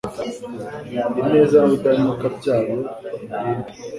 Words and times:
ineza 1.21 1.55
n’ubudahemuka 1.59 2.25
byayo 2.37 2.75
bimurinde 2.75 3.71